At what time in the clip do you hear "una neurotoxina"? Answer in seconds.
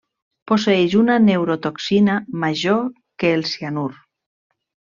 0.99-2.17